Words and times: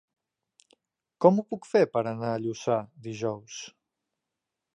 Com 1.25 1.37
ho 1.37 1.45
puc 1.55 1.67
fer 1.73 1.83
per 1.97 2.03
anar 2.15 2.31
a 2.33 2.41
Lluçà 2.47 2.79
dijous? 3.11 3.61